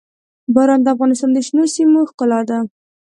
باران 0.53 0.79
د 0.83 0.87
افغانستان 0.93 1.29
د 1.33 1.37
شنو 1.47 1.63
سیمو 1.75 1.99
ښکلا 2.09 2.39
ده. 2.49 2.59